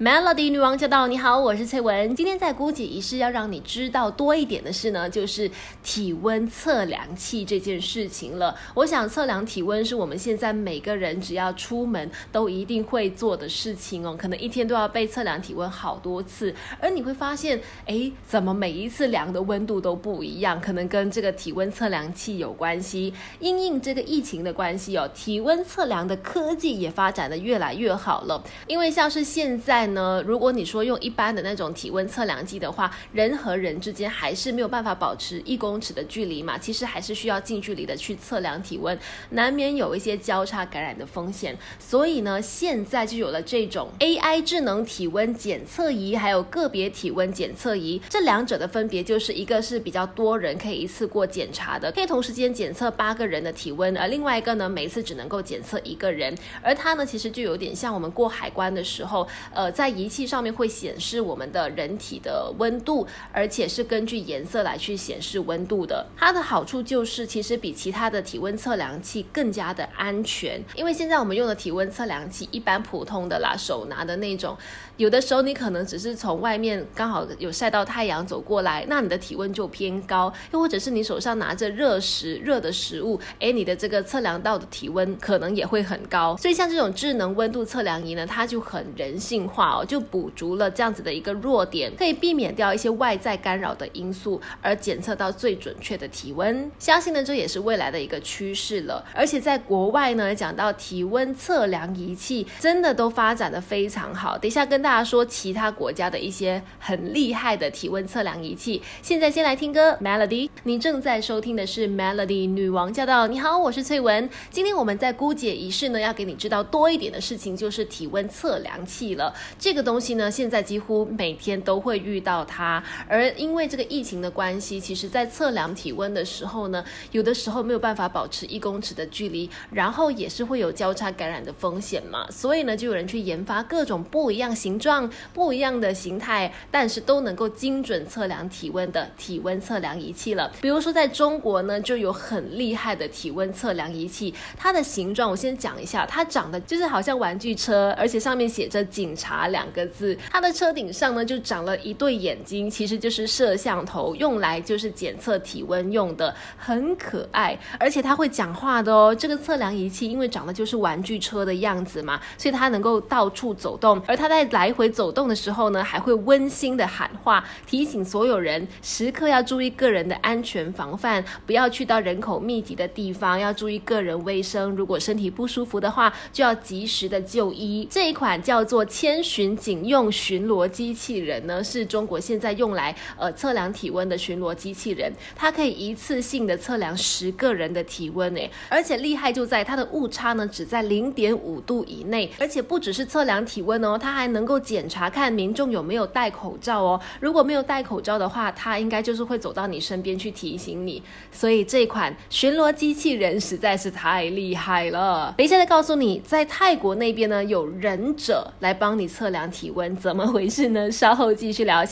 [0.00, 1.06] Melody 女王驾到！
[1.06, 2.16] 你好，我是翠文。
[2.16, 5.48] 今天在姑姐仪式要让你知道多一点的事呢，就是
[5.84, 8.58] 体温测量器这件事情了。
[8.74, 16.52] 我想测量体温是我们现在每个人只要出门都一定会做的事情哦，可能一天都要被测量体温好多次。
[16.80, 20.60] 而你会发现，哎，怎么每一次量的温度都不一样？
[20.60, 23.14] 可能跟这个体温测量器有关系。
[23.38, 28.42] 因应这个疫情的关系哦，体温测量的科技也发展的越来越好了。
[28.66, 29.83] 因为像是现在。
[29.88, 38.98] 呢，如果你说用一般的那种体温测量计的话，人和人之间还是没有办法保持一公尺的距离嘛，其实还是需要近距离的去测量体温，
[39.30, 41.56] 难免有一些交叉感染的风险。
[41.78, 48.00] 所以呢，现在就有了这种 AI 智能体温检测仪，还有个别体温检测仪。
[48.08, 56.34] 这两者的分别就是一个是比较多人可以一次过检查的，可以同时间检测八个人的体温，而另外一个呢，每一次只能够检测一个人。
[56.62, 59.73] 而它呢，其实就有点像我们过海关的时候，呃。
[59.74, 66.06] 在仪器上面会显示我们的人体的温度，而且是根据颜色来去显示温度的。
[66.16, 70.62] 它的好处就是，其实比其他的体温测量器更加的安全。
[70.76, 74.56] 因为现在我们用的体温测量器，一般普通的啦，手拿的那种，
[74.96, 86.36] 有的时候你可能只是从外面刚好有晒到太阳走过来，那你的体温就偏高；又或者是你手上拿着热食、热的食物，哎，你的这个测量到的体温可能也会很高。
[86.36, 89.63] 所以像这种智能温度测量仪呢，它就很人性化。
[89.86, 96.70] 就补足了这样子的一个弱点，可以避免掉一些外在干扰的因素，而检测到最准确的体温。
[96.78, 99.04] 相信呢，这也是未来的一个趋势了。
[99.14, 104.36] 而且在国外呢，讲到体温测量仪器，真的都发展的非常好。
[104.36, 108.82] 等一下跟大家说其他国家的一些很厉害的体温测量仪器。
[109.02, 110.50] 现在先来听歌，Melody。
[110.64, 113.26] 你正在收听的是 Melody 女王驾到。
[113.26, 114.28] 你好，我是翠文。
[114.50, 119.32] 今天我们在姑姐仪式呢，要给你知道多一点的事情，就是体温测量器了。
[119.58, 122.82] 这个东西呢，现在几乎每天都会遇到它。
[123.08, 132.26] 而因为这个疫情的关系，其实在测量体温的时候呢，有的时候没有办法保持一公尺的距离，然后也是会有交叉感染的风险嘛。
[132.30, 140.50] 所以呢，就有人去研发各种不一样形状、不一样的形态，但是都能够精准测量体温的体温测量仪器了。
[140.60, 149.43] 比如说，在中国呢，就有很厉害的体温测量仪器，它的形状我先讲一下，它长得就是好像玩具车，而且上面写着“警察”。
[149.48, 159.14] 两个字，它的车顶上呢就长了一对眼睛，其实就是摄像头，用来就是检测体温用的，很可爱，而且它会讲话的哦。
[159.14, 174.70] 这个测量仪器因为长得就是玩具车的样子嘛，所以它能够到处走动，而它在来回走动的时候呢，还会温馨的喊话，提醒所有人时刻要注意个人的安全防范，不要去到人口密集的地方，要注意个人卫生。
[174.76, 177.86] 如果身体不舒服的话，就要及时的就医。
[177.90, 179.22] 这一款叫做千。
[179.34, 201.02] 巡警用巡逻机器人呢，是中国现在用来呃测量体温的巡逻机器人，它可以一次性的测量十个人的体温诶，而且厉害就在它的误差呢只在零点五度以内，而且不只是测量体温哦，它还能够检查看民众有没有戴口罩哦，如果没有戴口罩的话，它应该就是会走到你身边去提醒你，
[201.32, 205.34] 所以这款巡逻机器人实在是太厉害了。
[205.36, 209.23] 等一下再告诉你，在泰国那边呢有忍者来帮你测。
[209.24, 210.92] 测量体温怎么回事呢？
[210.92, 211.82] 稍后继续聊。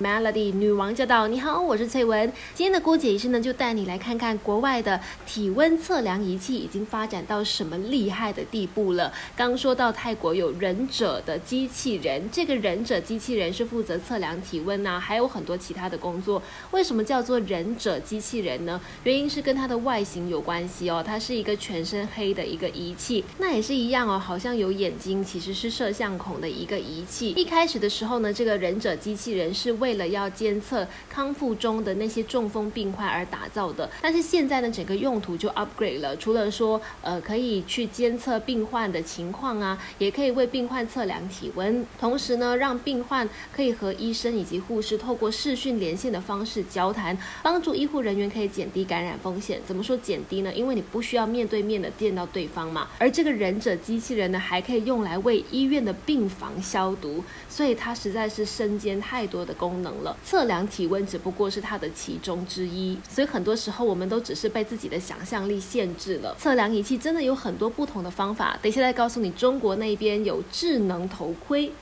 [0.00, 1.28] Melody 女王驾到！
[1.28, 2.26] 你好，我是翠文。
[2.52, 9.12] 今天的郭姐医生呢，就带你来看看国外的体温测量仪器已经发展到什么厉害的地步了。
[9.36, 16.42] 刚说到泰国有忍者的机器人，这个忍者机器人是负责测量体温呐，还有很多其他的工作。
[16.72, 18.80] 为什么叫做忍者机器人呢？
[19.04, 21.04] 原因是跟它的外形有关系哦。
[21.06, 27.30] 它是一个全身黑的一个仪器，那也是一样哦，好像有眼睛，其实是摄像孔的一个仪器。
[27.36, 29.72] 一开始的时候呢，这个忍者机器人是。
[29.83, 36.16] 为为了要监测康复中的那些中风病患而打造的，但是现在呢，整个用途就 upgrade 了。
[36.16, 49.60] 除了说，呃，可以去监测病患的情况啊，也可以为病患测量体温，同时呢，让病患可以和医生以及护士透过视讯连线的方式交谈，帮助医护人员可以减低感染风险。
[49.66, 50.50] 怎么说减低呢？
[50.54, 52.88] 因为你不需要面对面的见到对方嘛。
[52.98, 59.73] 而这个忍者机器人呢，还可以用来为医院的病房消毒，所以它实在是身兼太多的功。
[59.74, 66.34] 功能了，测量体温只不过是它的其中之一，所以很多时候我们都只是被自己的想象力限制了。
[66.38, 69.30] 测量仪器真的有很多不同的方法，等一下再告诉你。
[69.32, 71.72] 中国那边有智能头盔。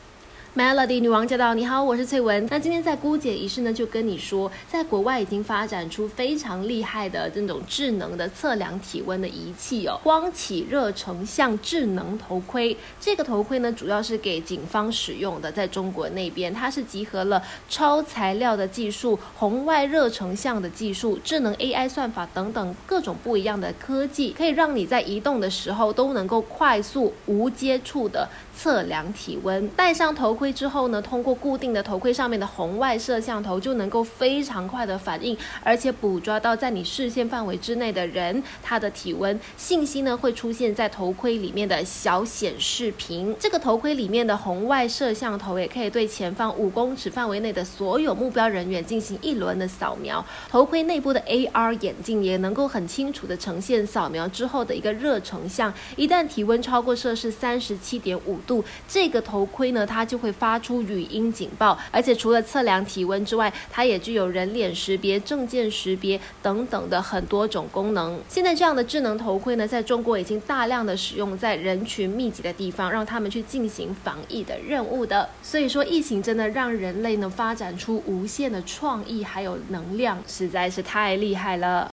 [0.54, 1.54] Melody 女王驾到！
[1.54, 2.46] 你好，我是翠文。
[2.50, 12.76] 那今天在姑姐仪式呢，就跟你说，在国外已经发展出非常厉害的这种智能的测量体温的仪器哦，光启热成像智能头盔。
[13.00, 29.66] 这个头盔呢，主要是给警方使用的，在中国那边，它是集合了超材料的技术、红外热成像的技术、智能 AI 算法等等各种不一样的科技，可以让你在移动的时候都能够快速无接触的测量体温。
[29.68, 30.41] 戴上头盔。
[30.42, 43.32] 盔之后呢，通过固定的头盔上面的红外摄像头，就能够非常快的反应，而且捕捉到在你视线范围之内的人他的体温信息呢，会出现在头盔里面的小显示屏。
[43.38, 50.24] 这个头盔里面的红外摄像头也可以对前方五公尺范围内的所有目标人员进行一轮的扫描。
[50.50, 55.72] 头盔内部的 AR 眼镜也能够很清楚的呈现扫描之后的一个热成像。
[55.94, 68.20] 一旦体温超过摄氏三十七点五度，这个头盔呢，它就会发出语音警报，而且除了测量体温之外，它也具有人脸识别、证件识别等等的很多种功能。
[68.28, 75.28] 现在这样的智能头盔呢，在中国已经大量的使用在人群密集的地方，让他们去进行防疫的任务的。
[75.42, 81.80] 所以说，疫情真的让人类呢发展出无限的创意还有能量，实在是太厉害了。